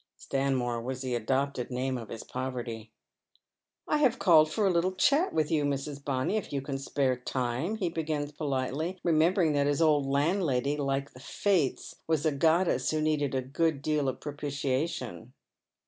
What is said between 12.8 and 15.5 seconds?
who needed a good deal of propitiation.